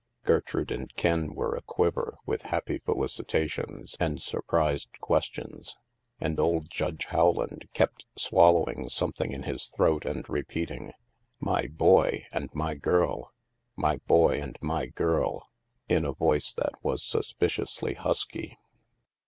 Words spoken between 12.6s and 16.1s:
girl; my boy and my girl," in